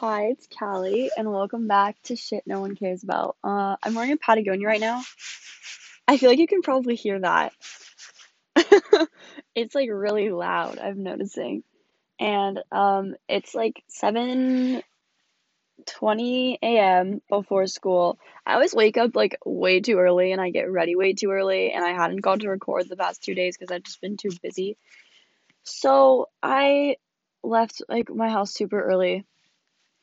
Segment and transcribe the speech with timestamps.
[0.00, 3.36] Hi, it's Callie, and welcome back to Shit No One Cares About.
[3.44, 5.00] Uh, I'm wearing a Patagonia right now.
[6.08, 7.52] I feel like you can probably hear that.
[9.54, 11.62] it's like really loud, I'm noticing.
[12.18, 14.82] And um, it's like 7:20
[16.60, 17.22] a.m.
[17.28, 18.18] before school.
[18.44, 21.70] I always wake up like way too early and I get ready way too early,
[21.70, 24.30] and I hadn't gone to record the past two days because I've just been too
[24.42, 24.76] busy.
[25.62, 26.96] So I
[27.44, 29.24] left like my house super early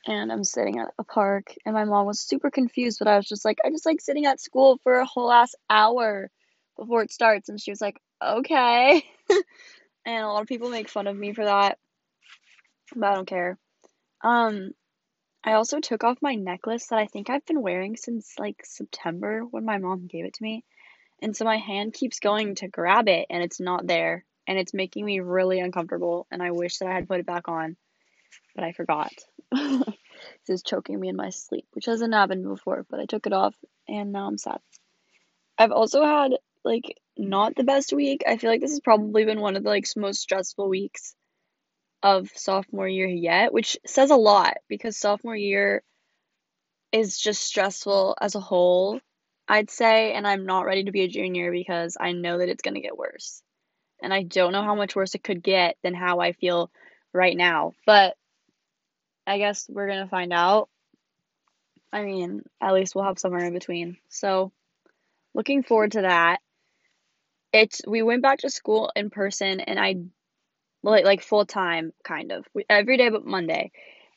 [0.06, 3.28] and I'm sitting at a park and my mom was super confused, but I was
[3.28, 6.30] just like, I just like sitting at school for a whole ass hour
[6.78, 9.04] before it starts and she was like, Okay
[10.06, 11.78] and a lot of people make fun of me for that.
[12.96, 13.58] But I don't care.
[14.24, 14.72] Um
[15.44, 19.42] I also took off my necklace that I think I've been wearing since like September
[19.42, 20.64] when my mom gave it to me.
[21.22, 24.74] And so my hand keeps going to grab it and it's not there and it's
[24.74, 27.76] making me really uncomfortable and I wish that I had put it back on,
[28.56, 29.12] but I forgot.
[30.48, 33.34] this is choking me in my sleep, which hasn't happened before, but I took it
[33.34, 33.56] off
[33.88, 34.60] and now I'm sad.
[35.58, 36.32] I've also had
[36.64, 38.24] like not the best week.
[38.28, 41.16] I feel like this has probably been one of the like most stressful weeks
[42.04, 45.84] of sophomore year yet, which says a lot because sophomore year
[46.92, 49.00] is just stressful as a whole,
[49.48, 52.64] I'd say, and I'm not ready to be a junior because I know that it's
[52.64, 53.42] going to get worse.
[54.02, 56.72] And I don't know how much worse it could get than how I feel
[57.14, 57.74] right now.
[57.86, 58.16] But
[59.26, 60.70] I guess we're going to find out.
[61.94, 63.98] I mean, at least we'll have somewhere in between.
[64.10, 64.52] So,
[65.34, 66.40] looking forward to that.
[67.54, 69.96] It's we went back to school in person and I
[70.84, 73.72] like like full time kind of every day but Monday.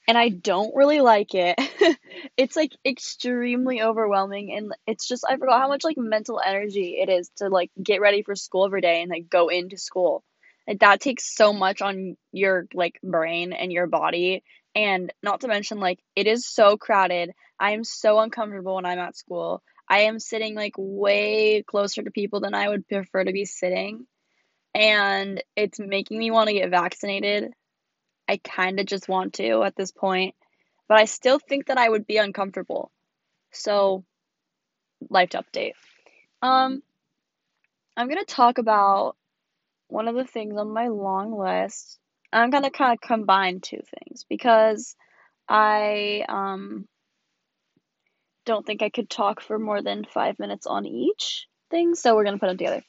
[0.06, 1.58] And I don't really like it.
[2.36, 7.08] it's like extremely overwhelming and it's just I forgot how much like mental energy it
[7.08, 10.22] is to like get ready for school every day and like go into school.
[10.68, 14.44] Like that takes so much on your like brain and your body
[14.74, 17.30] and not to mention like it is so crowded.
[17.58, 19.62] I am so uncomfortable when I'm at school.
[19.88, 24.06] I am sitting like way closer to people than I would prefer to be sitting
[24.74, 27.52] and it's making me want to get vaccinated.
[28.28, 30.34] I kind of just want to at this point,
[30.88, 32.90] but I still think that I would be uncomfortable.
[33.52, 34.04] So,
[35.08, 35.74] life update.
[36.42, 36.82] Um,
[37.96, 39.16] I'm gonna talk about
[39.88, 41.98] one of the things on my long list.
[42.34, 44.96] I'm gonna kind of combine two things because
[45.48, 46.86] I um
[48.46, 52.24] don't think I could talk for more than five minutes on each thing, so we're
[52.24, 52.82] gonna put them together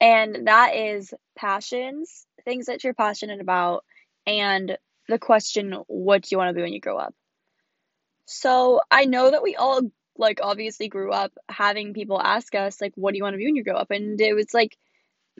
[0.00, 3.84] and that is passions, things that you're passionate about,
[4.26, 4.76] and
[5.08, 7.14] the question, what do you want to be when you grow up?
[8.26, 9.82] So I know that we all
[10.16, 13.46] like obviously grew up having people ask us like what do you want to be
[13.46, 14.76] when you grow up and it was like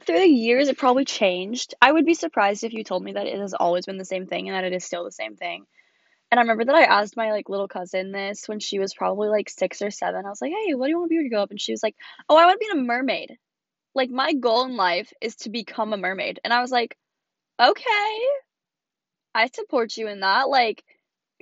[0.03, 3.27] through the years it probably changed i would be surprised if you told me that
[3.27, 5.65] it has always been the same thing and that it is still the same thing
[6.31, 9.29] and i remember that i asked my like little cousin this when she was probably
[9.29, 11.25] like six or seven i was like hey what do you want to be when
[11.25, 11.95] you grow up and she was like
[12.29, 13.37] oh i want to be a mermaid
[13.95, 16.39] like my goal in life is to become a mermaid.
[16.43, 16.97] And I was like,
[17.59, 18.19] okay,
[19.33, 20.49] I support you in that.
[20.49, 20.83] Like,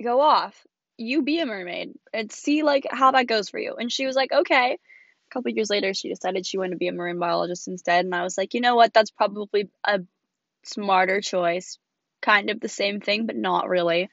[0.02, 0.56] go off.
[0.96, 3.74] You be a mermaid and see like how that goes for you.
[3.74, 4.78] And she was like, okay.
[5.34, 8.04] Couple years later, she decided she wanted to be a marine biologist instead.
[8.04, 8.94] And I was like, you know what?
[8.94, 10.00] That's probably a
[10.62, 11.76] smarter choice.
[12.22, 14.10] Kind of the same thing, but not really.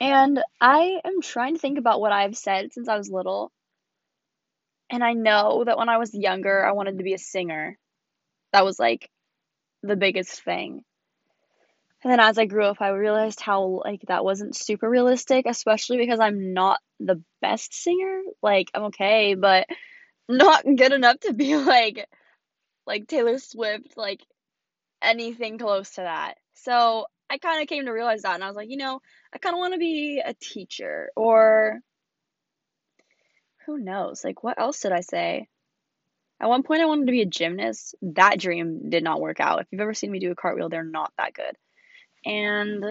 [0.00, 3.52] And I am trying to think about what I've said since I was little.
[4.90, 7.78] And I know that when I was younger, I wanted to be a singer.
[8.52, 9.08] That was like
[9.84, 10.82] the biggest thing.
[12.02, 15.96] And then as I grew up, I realized how like that wasn't super realistic, especially
[15.98, 18.20] because I'm not the best singer.
[18.42, 19.66] Like I'm okay, but
[20.28, 22.08] not good enough to be like
[22.86, 24.20] like Taylor Swift, like
[25.02, 26.34] anything close to that.
[26.54, 29.00] So I kind of came to realize that and I was like, you know,
[29.32, 31.80] I kind of want to be a teacher or
[33.66, 34.24] who knows?
[34.24, 35.48] Like, what else did I say?
[36.40, 37.96] At one point, I wanted to be a gymnast.
[38.00, 39.60] That dream did not work out.
[39.60, 41.54] If you've ever seen me do a cartwheel, they're not that good.
[42.28, 42.84] And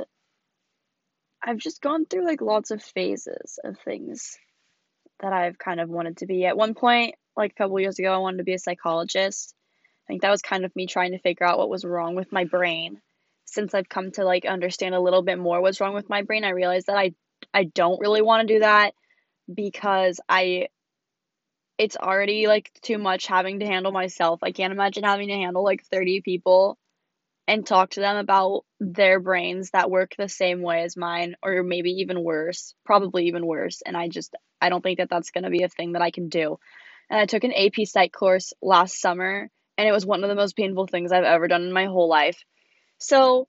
[1.43, 4.35] I've just gone through like lots of phases of things
[5.19, 6.45] that I've kind of wanted to be.
[6.45, 9.53] At one point, like a couple years ago, I wanted to be a psychologist.
[10.05, 12.31] I think that was kind of me trying to figure out what was wrong with
[12.31, 12.99] my brain.
[13.45, 16.43] Since I've come to like understand a little bit more what's wrong with my brain,
[16.43, 17.13] I realized that I
[17.53, 18.93] I don't really want to do that
[19.53, 20.67] because I
[21.77, 24.39] it's already like too much having to handle myself.
[24.41, 26.77] I can't imagine having to handle like 30 people
[27.47, 31.63] and talk to them about their brains that work the same way as mine or
[31.63, 33.81] maybe even worse, probably even worse.
[33.85, 36.11] And I just I don't think that that's going to be a thing that I
[36.11, 36.59] can do.
[37.09, 40.35] And I took an AP Psych course last summer and it was one of the
[40.35, 42.43] most painful things I've ever done in my whole life.
[42.97, 43.47] So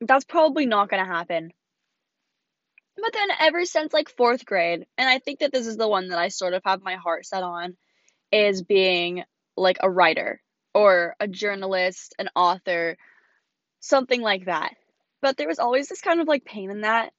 [0.00, 1.50] that's probably not going to happen.
[2.96, 6.08] But then ever since like fourth grade, and I think that this is the one
[6.08, 7.76] that I sort of have my heart set on,
[8.30, 9.24] is being
[9.56, 10.40] like a writer
[10.74, 12.96] or a journalist, an author,
[13.80, 14.74] something like that.
[15.22, 17.12] But there was always this kind of like pain in that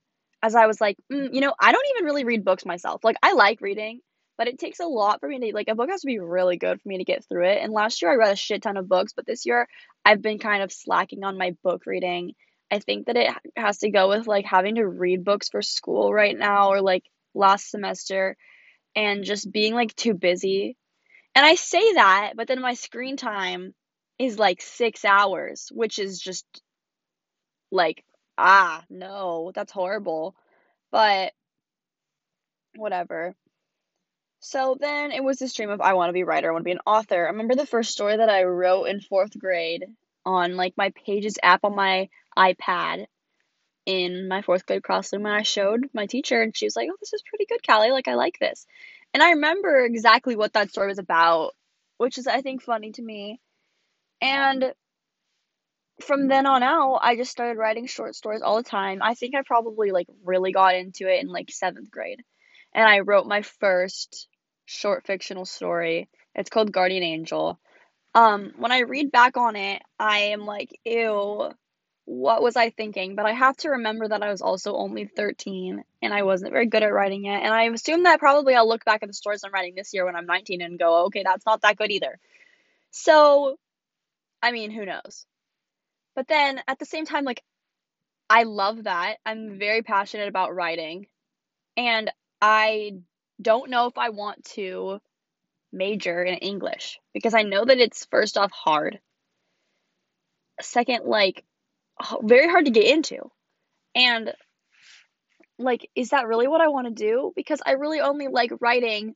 [0.44, 3.04] as I was like, mm, you know, I don't even really read books myself.
[3.04, 4.00] Like, I like reading,
[4.38, 6.58] but it takes a lot for me to, like, a book has to be really
[6.58, 7.60] good for me to get through it.
[7.62, 9.68] And last year I read a shit ton of books, but this year
[10.04, 12.34] I've been kind of slacking on my book reading.
[12.72, 16.14] I think that it has to go with like having to read books for school
[16.14, 18.38] right now or like last semester
[18.96, 20.78] and just being like too busy.
[21.36, 23.74] And I say that, but then my screen time
[24.20, 26.46] is like six hours, which is just
[27.72, 28.04] like,
[28.38, 30.36] ah, no, that's horrible.
[30.92, 31.34] But
[32.76, 33.36] whatever.
[34.40, 36.64] So then it was this dream of I want to be a writer, I want
[36.64, 37.26] to be an author.
[37.26, 39.86] I remember the first story that I wrote in fourth grade
[40.26, 43.06] on like my Pages app on my iPad
[43.86, 46.98] in my fourth grade classroom and I showed my teacher and she was like, Oh,
[47.00, 47.92] this is pretty good, Callie.
[47.92, 48.66] Like I like this.
[49.14, 51.52] And I remember exactly what that story was about,
[51.98, 53.40] which is I think funny to me.
[54.22, 54.74] And
[56.02, 59.00] from then on out, I just started writing short stories all the time.
[59.02, 62.22] I think I probably like really got into it in like seventh grade.
[62.74, 64.28] And I wrote my first
[64.66, 66.10] short fictional story.
[66.36, 67.60] It's called Guardian Angel.
[68.14, 71.52] Um, when I read back on it, I am like, ew,
[72.06, 73.16] what was I thinking?
[73.16, 76.66] But I have to remember that I was also only 13 and I wasn't very
[76.66, 77.44] good at writing yet.
[77.44, 80.06] And I assume that probably I'll look back at the stories I'm writing this year
[80.06, 82.20] when I'm 19 and go, okay, that's not that good either.
[82.92, 83.58] So,
[84.42, 85.26] I mean, who knows?
[86.16, 87.44] But then at the same time, like,
[88.30, 89.18] I love that.
[89.26, 91.08] I'm very passionate about writing.
[91.78, 92.12] And
[92.42, 92.98] I
[93.42, 95.00] don't know if I want to
[95.72, 99.00] major in English because I know that it's first off hard.
[100.60, 101.44] Second, like,
[102.24, 103.18] very hard to get into.
[103.96, 104.34] And,
[105.60, 107.34] like, is that really what I want to do?
[107.36, 109.16] Because I really only like writing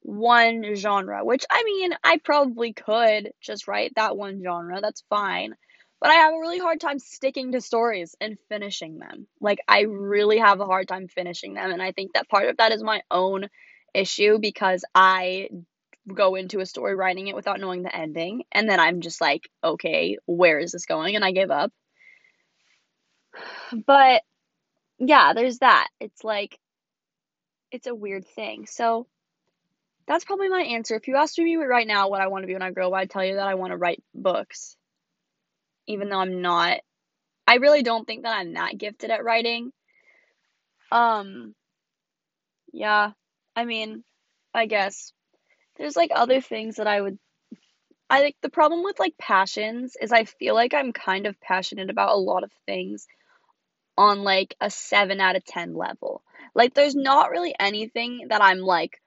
[0.00, 4.80] one genre, which I mean, I probably could just write that one genre.
[4.80, 5.54] That's fine.
[6.00, 9.26] But I have a really hard time sticking to stories and finishing them.
[9.40, 11.70] Like, I really have a hard time finishing them.
[11.70, 13.48] And I think that part of that is my own
[13.94, 15.48] issue because I
[16.14, 18.44] go into a story writing it without knowing the ending.
[18.52, 21.16] And then I'm just like, okay, where is this going?
[21.16, 21.72] And I give up.
[23.86, 24.22] But
[24.98, 25.88] yeah, there's that.
[26.00, 26.58] It's like,
[27.70, 28.66] it's a weird thing.
[28.66, 29.06] So
[30.06, 30.94] that's probably my answer.
[30.94, 32.94] If you asked me right now what I want to be when I grow up,
[32.94, 34.76] I'd tell you that I want to write books
[35.86, 36.80] even though I'm not
[37.48, 39.72] I really don't think that I'm that gifted at writing.
[40.90, 41.54] Um
[42.72, 43.12] yeah,
[43.54, 44.04] I mean,
[44.52, 45.12] I guess
[45.76, 47.18] there's like other things that I would
[48.08, 51.90] I think the problem with like passions is I feel like I'm kind of passionate
[51.90, 53.06] about a lot of things
[53.96, 56.22] on like a 7 out of 10 level.
[56.54, 59.00] Like there's not really anything that I'm like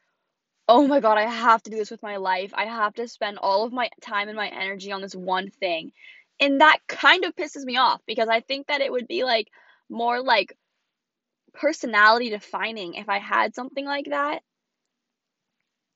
[0.71, 2.51] oh my god, I have to do this with my life.
[2.53, 5.94] I have to spend all of my time and my energy on this one thing
[6.39, 9.50] and that kind of pisses me off because I think that it would be like
[9.89, 10.56] more like
[11.53, 14.41] personality defining if I had something like that.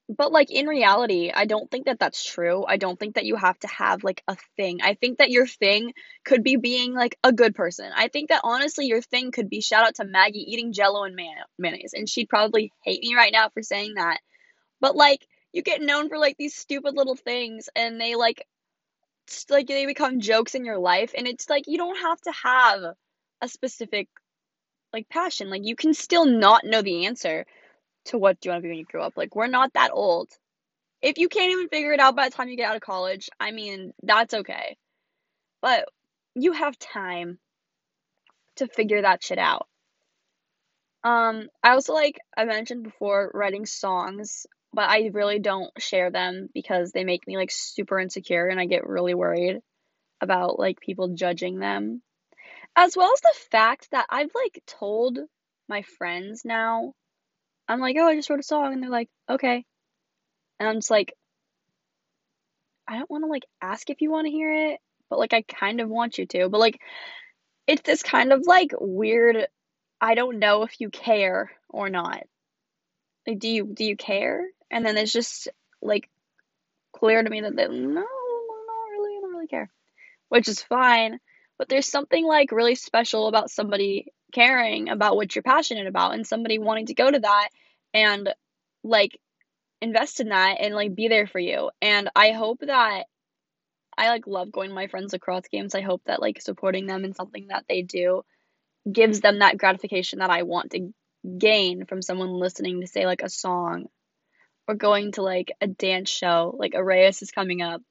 [0.09, 2.65] But like in reality, I don't think that that's true.
[2.67, 4.79] I don't think that you have to have like a thing.
[4.83, 5.94] I think that your thing
[6.25, 7.89] could be being like a good person.
[7.95, 11.15] I think that honestly your thing could be shout out to Maggie eating jello and
[11.15, 14.19] man- mayonnaise and she'd probably hate me right now for saying that.
[14.81, 18.45] But like you get known for like these stupid little things and they like
[19.50, 22.81] like they become jokes in your life and it's like you don't have to have
[23.41, 24.10] a specific
[24.91, 27.45] like passion like you can still not know the answer
[28.05, 29.13] to what do you want to be when you grow up?
[29.15, 30.29] Like we're not that old.
[31.01, 33.29] If you can't even figure it out by the time you get out of college
[33.39, 34.77] i mean that's okay.
[35.62, 35.86] But
[36.36, 37.39] you have time
[38.57, 39.67] to figure that shit out.
[41.03, 46.50] Um i also like i mentioned before writing songs but I really don't share them
[46.53, 49.62] because they make me like super insecure and I get really worried
[50.19, 52.01] about like people judging them.
[52.75, 55.19] As well as the fact that I've like told
[55.69, 56.93] my friends now,
[57.67, 59.65] I'm like, oh, I just wrote a song, and they're like, okay.
[60.60, 61.13] And I'm just like,
[62.88, 64.79] I don't want to like ask if you want to hear it,
[65.10, 66.50] but like I kind of want you to.
[66.50, 66.79] But like,
[67.67, 69.48] it's this kind of like weird,
[70.01, 72.24] I don't know if you care or not.
[73.25, 74.46] Like, do you do you care?
[74.70, 75.48] And then it's just
[75.82, 76.10] like
[76.93, 78.03] clear to me that they, no, not
[78.91, 79.70] really, I don't really care,
[80.29, 81.20] which is fine.
[81.58, 86.27] But there's something like really special about somebody caring about what you're passionate about and
[86.27, 87.49] somebody wanting to go to that
[87.93, 88.33] and
[88.83, 89.17] like
[89.81, 91.69] invest in that and like be there for you.
[91.81, 93.05] And I hope that
[93.97, 95.75] I like love going to my friends lacrosse games.
[95.75, 98.23] I hope that like supporting them in something that they do
[98.91, 100.93] gives them that gratification that I want to
[101.37, 103.85] gain from someone listening to say like a song
[104.67, 106.55] or going to like a dance show.
[106.57, 107.81] Like Arrayas is coming up.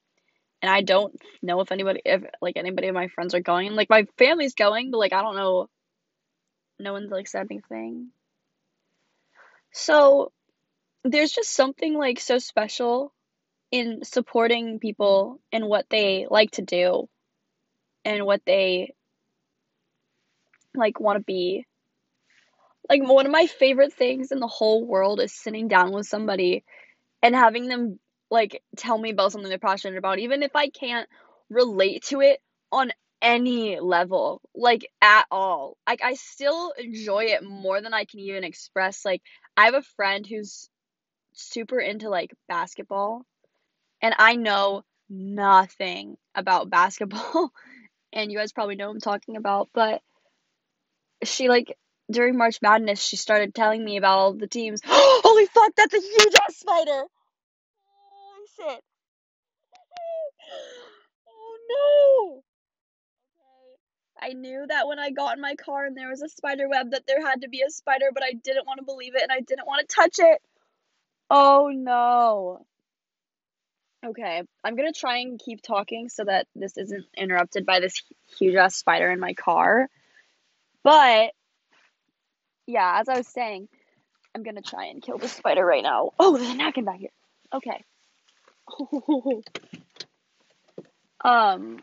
[0.60, 3.74] And I don't know if anybody if like anybody of my friends are going.
[3.74, 5.68] Like my family's going, but like I don't know
[6.82, 8.08] no one's like said anything.
[9.72, 10.32] So
[11.04, 13.12] there's just something like so special
[13.70, 17.08] in supporting people in what they like to do
[18.04, 18.94] and what they
[20.74, 21.66] like want to be.
[22.88, 26.64] Like one of my favorite things in the whole world is sitting down with somebody
[27.22, 27.98] and having them
[28.30, 31.08] like tell me about something they're passionate about even if I can't
[31.48, 32.90] relate to it on
[33.22, 35.76] any level like at all.
[35.86, 39.04] Like I still enjoy it more than I can even express.
[39.04, 39.22] Like
[39.56, 40.68] I have a friend who's
[41.32, 43.24] super into like basketball
[44.02, 47.52] and I know nothing about basketball
[48.12, 50.02] and you guys probably know I'm talking about, but
[51.22, 51.78] she like
[52.10, 54.82] during March Madness, she started telling me about all the teams.
[54.84, 57.04] Holy fuck, that's a huge ass spider!
[57.86, 58.84] Holy shit!
[61.28, 62.42] oh no!
[64.22, 66.92] I knew that when I got in my car and there was a spider web
[66.92, 69.32] that there had to be a spider, but I didn't want to believe it and
[69.32, 70.40] I didn't want to touch it.
[71.28, 72.64] Oh no.
[74.04, 78.02] Okay, I'm gonna try and keep talking so that this isn't interrupted by this
[78.38, 79.88] huge ass spider in my car.
[80.84, 81.32] But
[82.66, 83.68] yeah, as I was saying,
[84.34, 86.10] I'm gonna try and kill this spider right now.
[86.18, 87.10] Oh, there's a napkin back here.
[87.52, 87.84] Okay.
[91.24, 91.82] um,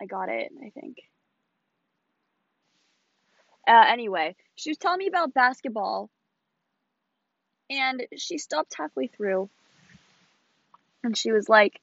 [0.00, 0.50] I got it.
[0.64, 0.98] I think.
[3.68, 6.10] Uh, anyway, she was telling me about basketball,
[7.68, 9.48] and she stopped halfway through,
[11.04, 11.80] and she was like,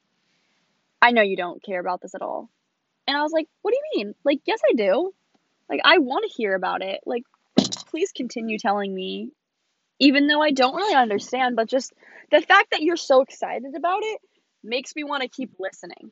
[1.01, 2.50] "I know you don't care about this at all,"
[3.07, 4.15] and I was like, "What do you mean?
[4.24, 5.13] Like, yes, I do."
[5.69, 7.01] Like, I want to hear about it.
[7.05, 7.24] Like,
[7.57, 9.31] please continue telling me,
[10.00, 11.93] even though I don't really understand, but just
[12.31, 14.21] the fact that you're so excited about it
[14.63, 16.12] makes me want to keep listening.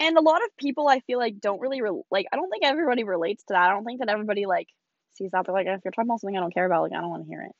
[0.00, 2.64] And a lot of people I feel like don't really re- like I don't think
[2.64, 3.70] everybody relates to that.
[3.70, 4.68] I don't think that everybody like
[5.14, 7.00] sees that they're like if you're talking about something I don't care about, like I
[7.00, 7.52] don't want to hear it.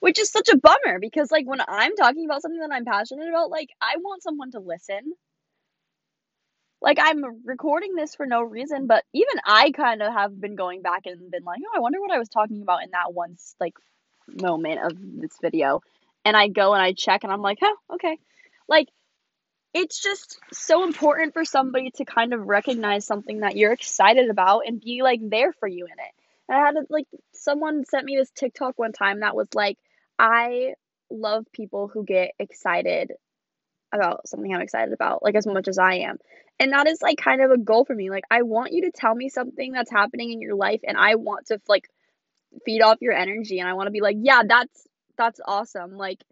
[0.00, 3.28] Which is such a bummer because like when I'm talking about something that I'm passionate
[3.28, 5.14] about, like I want someone to listen
[6.84, 10.82] like I'm recording this for no reason, but even I kind of have been going
[10.82, 13.36] back and been like, oh, I wonder what I was talking about in that one
[13.58, 13.74] like
[14.28, 15.80] moment of this video.
[16.26, 18.18] And I go and I check and I'm like, oh, okay.
[18.68, 18.88] Like
[19.74, 24.62] it's just so important for somebody to kind of recognize something that you're excited about
[24.66, 26.14] and be like there for you in it.
[26.48, 29.76] And I had like someone sent me this TikTok one time that was like,
[30.16, 30.74] I
[31.10, 33.12] love people who get excited
[33.92, 36.18] about something I'm excited about, like as much as I am.
[36.60, 38.10] And that is like kind of a goal for me.
[38.10, 41.16] Like I want you to tell me something that's happening in your life and I
[41.16, 41.88] want to like
[42.64, 44.86] feed off your energy and I want to be like, "Yeah, that's
[45.18, 46.22] that's awesome." Like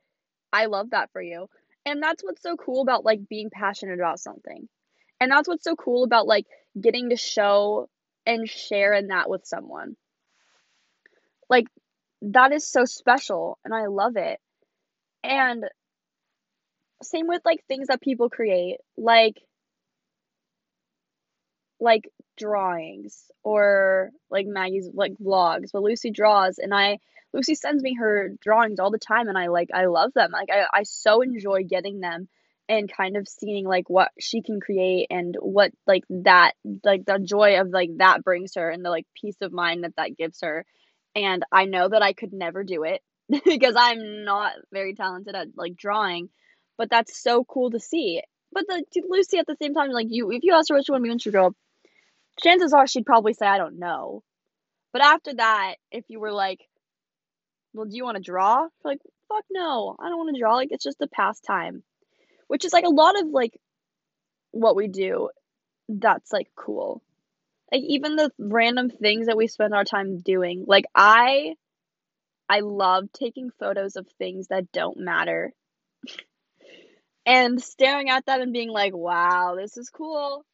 [0.52, 1.48] I love that for you.
[1.84, 4.68] And that's what's so cool about like being passionate about something.
[5.20, 6.46] And that's what's so cool about like
[6.80, 7.88] getting to show
[8.26, 9.96] and share in that with someone.
[11.48, 11.66] Like
[12.22, 14.40] that is so special and I love it.
[15.24, 15.64] And
[17.02, 19.40] same with like things that people create, like
[21.82, 22.08] like
[22.38, 25.70] drawings or like Maggie's like vlogs.
[25.72, 26.98] But Lucy draws and I
[27.32, 30.30] Lucy sends me her drawings all the time and I like I love them.
[30.32, 32.28] Like I, I so enjoy getting them
[32.68, 36.52] and kind of seeing like what she can create and what like that
[36.84, 39.96] like the joy of like that brings her and the like peace of mind that
[39.96, 40.64] that gives her.
[41.14, 43.02] And I know that I could never do it
[43.44, 46.30] because I'm not very talented at like drawing
[46.78, 48.22] but that's so cool to see.
[48.52, 50.92] But the Lucy at the same time, like you, if you ask her what she
[50.92, 51.56] want to grow up,
[52.40, 54.22] chances are she'd probably say I don't know.
[54.92, 56.60] But after that, if you were like,
[57.72, 58.68] well, do you want to draw?
[58.84, 58.98] Like,
[59.28, 60.56] fuck no, I don't want to draw.
[60.56, 61.82] Like, it's just a pastime,
[62.48, 63.58] which is like a lot of like
[64.50, 65.30] what we do.
[65.88, 67.02] That's like cool.
[67.72, 70.64] Like even the random things that we spend our time doing.
[70.66, 71.54] Like I,
[72.48, 75.52] I love taking photos of things that don't matter
[77.26, 80.44] and staring at them and being like, wow, this is cool.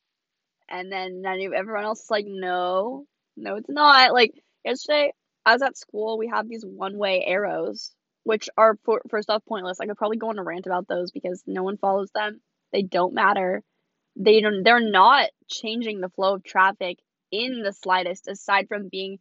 [0.69, 3.07] And then everyone else is like, no,
[3.37, 4.13] no, it's not.
[4.13, 4.33] Like
[4.65, 5.13] yesterday,
[5.47, 6.19] I was at school.
[6.19, 7.95] We have these one way arrows,
[8.25, 9.81] which are for, first off pointless.
[9.81, 12.41] I could probably go on a rant about those because no one follows them.
[12.73, 13.63] They don't matter.
[14.17, 14.63] They don't.
[14.63, 16.99] They're not changing the flow of traffic
[17.31, 19.19] in the slightest, aside from being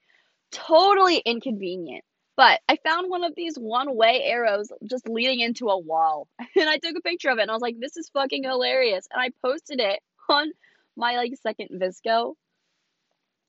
[0.51, 2.03] totally inconvenient.
[2.35, 6.27] But I found one of these one way arrows just leading into a wall.
[6.55, 9.07] And I took a picture of it and I was like, this is fucking hilarious.
[9.11, 9.99] And I posted it
[10.29, 10.51] on
[10.97, 12.33] my like second VSCO.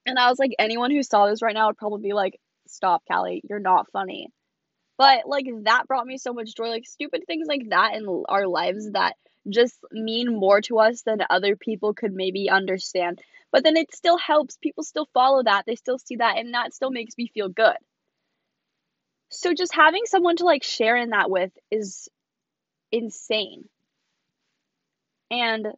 [0.06, 3.02] And I was like, anyone who saw this right now would probably be like, stop,
[3.10, 4.28] Callie, you're not funny.
[4.96, 6.68] But like that brought me so much joy.
[6.68, 9.16] Like stupid things like that in our lives that
[9.48, 13.20] just mean more to us than other people could maybe understand.
[13.50, 14.56] But then it still helps.
[14.56, 15.64] People still follow that.
[15.66, 17.76] They still see that and that still makes me feel good.
[19.30, 22.08] So just having someone to like share in that with is
[22.90, 23.68] insane.
[25.30, 25.68] And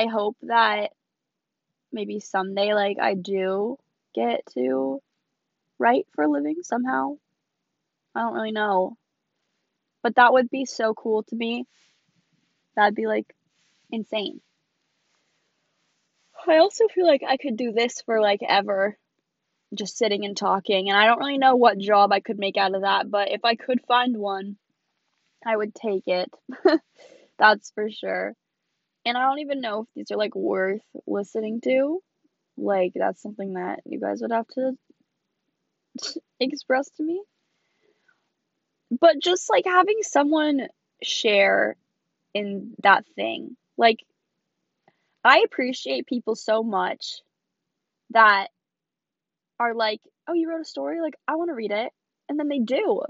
[0.00, 0.92] I hope that
[1.92, 3.76] maybe someday like I do
[4.14, 5.02] get to
[5.78, 7.18] write for a living somehow.
[8.14, 8.96] I don't really know.
[10.02, 11.66] But that would be so cool to me.
[12.76, 13.34] That'd be like
[13.90, 14.40] insane.
[16.48, 18.96] I also feel like I could do this for like ever.
[19.74, 20.88] Just sitting and talking.
[20.88, 23.44] And I don't really know what job I could make out of that, but if
[23.44, 24.56] I could find one,
[25.44, 26.32] I would take it.
[27.38, 28.34] That's for sure.
[29.04, 32.00] And I don't even know if these are like worth listening to.
[32.56, 34.72] Like, that's something that you guys would have to
[36.40, 37.22] express to me.
[39.00, 40.68] But just like having someone
[41.02, 41.76] share
[42.34, 43.56] in that thing.
[43.76, 44.04] Like,
[45.24, 47.20] I appreciate people so much
[48.10, 48.48] that
[49.58, 51.00] are like, oh, you wrote a story?
[51.00, 51.92] Like, I want to read it.
[52.28, 53.02] And then they do.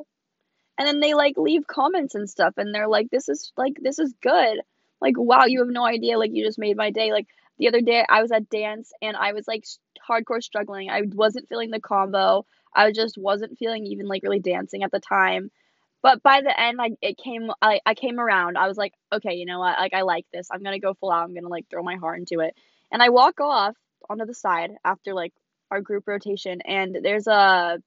[0.79, 3.99] And then they like leave comments and stuff and they're like, this is like, this
[3.99, 4.61] is good.
[5.01, 6.19] Like, wow, you have no idea.
[6.19, 7.13] Like, you just made my day.
[7.13, 7.27] Like,
[7.59, 9.65] the other day I was at dance and I was like
[10.09, 10.89] hardcore struggling.
[10.91, 12.47] I wasn't feeling the combo.
[12.75, 15.51] I just wasn't feeling even like really dancing at the time.
[16.03, 18.57] But by the end, like it came, I, I came around.
[18.57, 19.79] I was like, okay, you know what?
[19.79, 20.49] Like I like this.
[20.51, 21.25] I'm gonna go full out.
[21.25, 22.55] I'm gonna like throw my heart into it.
[22.91, 23.77] And I walk off
[24.09, 25.35] onto the side after like
[25.71, 27.79] our group rotation, and there's a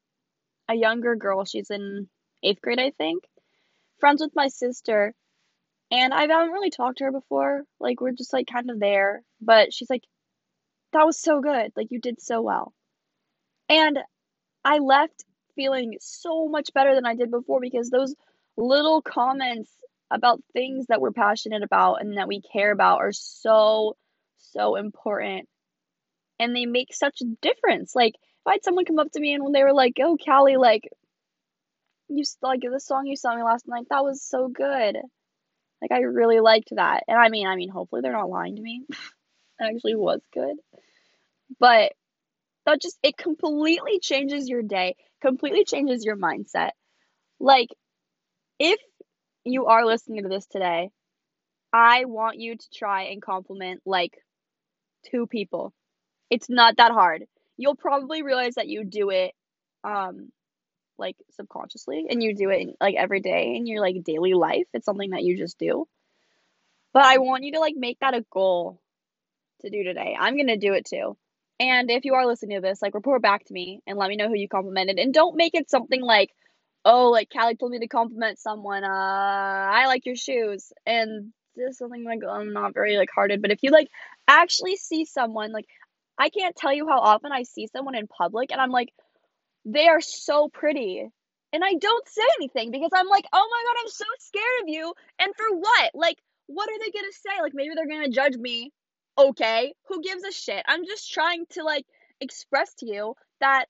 [0.70, 1.46] a younger girl.
[1.46, 2.08] She's in
[2.44, 3.24] eighth grade, I think,
[4.00, 5.14] friends with my sister.
[5.94, 7.66] And I haven't really talked to her before.
[7.80, 9.22] Like we're just like kind of there.
[9.40, 10.02] But she's like,
[10.92, 11.72] that was so good.
[11.76, 12.74] Like you did so well.
[13.70, 14.00] And
[14.66, 15.24] I left
[15.56, 18.16] feeling so much better than I did before because those
[18.58, 19.70] little comments
[20.10, 23.96] about things that we're passionate about and that we care about are so,
[24.38, 25.48] so important.
[26.40, 27.96] And they make such a difference.
[27.96, 30.18] Like, if I had someone come up to me and when they were like, oh,
[30.18, 30.90] Callie, like,
[32.10, 34.98] you like the song you saw me last night, that was so good.
[35.84, 37.04] Like, I really liked that.
[37.08, 38.84] And I mean, I mean, hopefully they're not lying to me.
[38.90, 38.98] it
[39.62, 40.56] actually was good.
[41.60, 41.92] But
[42.66, 46.72] that just, it completely changes your day completely changes your mindset.
[47.40, 47.70] Like,
[48.60, 48.80] if
[49.46, 50.90] you are listening to this today,
[51.72, 54.14] I want you to try and compliment like
[55.10, 55.74] two people.
[56.30, 57.24] It's not that hard.
[57.58, 59.32] You'll probably realize that you do it
[59.84, 60.30] um
[60.98, 64.66] like subconsciously and you do it like every day in your like daily life.
[64.74, 65.88] It's something that you just do.
[66.94, 68.80] But I want you to like make that a goal
[69.62, 70.16] to do today.
[70.20, 71.18] I'm going to do it too.
[71.60, 74.16] And if you are listening to this, like report back to me and let me
[74.16, 75.00] know who you complimented.
[75.00, 76.32] And don't make it something like,
[76.86, 78.84] oh, like Callie told me to compliment someone.
[78.84, 80.72] Uh, I like your shoes.
[80.86, 83.42] And just something like I'm not very like hearted.
[83.42, 83.90] But if you like
[84.28, 85.68] actually see someone, like
[86.18, 88.90] I can't tell you how often I see someone in public and I'm like,
[89.66, 91.08] they are so pretty.
[91.52, 94.70] And I don't say anything because I'm like, oh my god, I'm so scared of
[94.70, 94.94] you.
[95.20, 95.92] And for what?
[95.94, 97.42] Like, what are they gonna say?
[97.42, 98.72] Like maybe they're gonna judge me
[99.18, 100.64] okay, who gives a shit?
[100.68, 101.86] I'm just trying to like
[102.20, 103.66] express to you that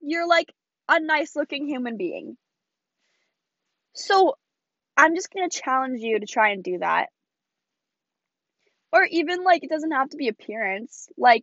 [0.00, 0.52] you're like
[0.88, 2.36] a nice looking human being.
[3.94, 4.36] So
[4.96, 7.08] I'm just going to challenge you to try and do that.
[8.92, 11.08] Or even like it doesn't have to be appearance.
[11.18, 11.42] Like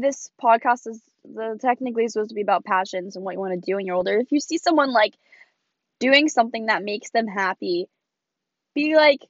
[0.00, 3.60] this podcast is the technically supposed to be about passions and what you want to
[3.60, 4.18] do when you're older.
[4.18, 5.14] If you see someone like
[5.98, 7.88] doing something that makes them happy,
[8.74, 9.20] be like,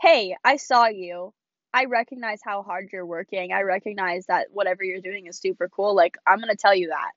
[0.00, 1.32] "Hey, I saw you.
[1.72, 3.52] I recognize how hard you're working.
[3.52, 5.94] I recognize that whatever you're doing is super cool.
[5.94, 7.12] Like, I'm going to tell you that.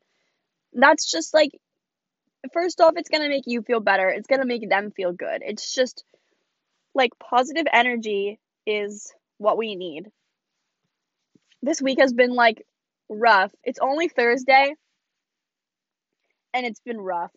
[0.73, 1.59] That's just like,
[2.53, 4.09] first off, it's going to make you feel better.
[4.09, 5.41] It's going to make them feel good.
[5.43, 6.03] It's just
[6.93, 10.11] like positive energy is what we need.
[11.63, 12.61] This week has been like
[13.09, 13.51] rough.
[13.63, 14.75] It's only Thursday
[16.53, 17.31] and it's been rough.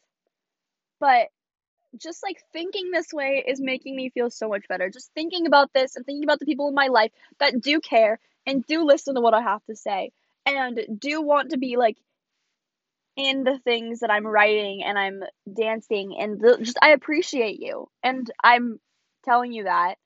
[0.98, 1.28] But
[1.96, 4.90] just like thinking this way is making me feel so much better.
[4.90, 8.18] Just thinking about this and thinking about the people in my life that do care
[8.46, 10.10] and do listen to what I have to say
[10.44, 11.96] and do want to be like
[13.16, 18.28] in the things that I'm writing and I'm dancing and just I appreciate you and
[18.42, 18.80] I'm
[19.24, 19.96] telling you that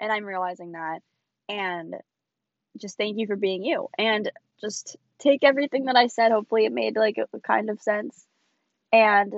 [0.00, 1.00] and I'm realizing that
[1.48, 1.94] and
[2.78, 4.30] just thank you for being you and
[4.60, 8.26] just take everything that I said hopefully it made like a, kind of sense
[8.92, 9.32] and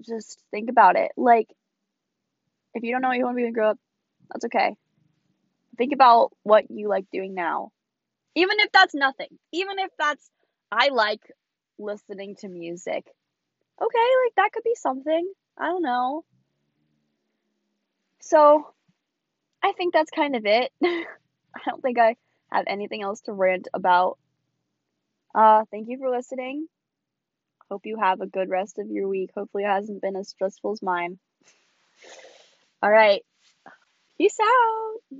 [0.00, 1.12] just think about it.
[1.16, 1.48] Like,
[2.74, 3.78] if you don't know what you want to be when you grow up,
[4.30, 4.76] that's okay.
[5.76, 7.70] Think about what you like doing now
[8.34, 9.38] Even if that's nothing.
[9.52, 10.30] Even if that's
[10.70, 11.22] I like
[11.78, 13.06] listening to music.
[13.80, 15.32] Okay, like that could be something.
[15.58, 16.24] I don't know.
[18.20, 18.74] So,
[19.62, 20.72] I think that's kind of it.
[21.66, 22.16] I don't think I
[22.50, 24.18] have anything else to rant about.
[25.34, 26.66] Uh, thank you for listening.
[27.70, 29.30] Hope you have a good rest of your week.
[29.36, 31.18] Hopefully, it hasn't been as stressful as mine.
[32.82, 33.22] All right.
[34.16, 35.18] Peace out.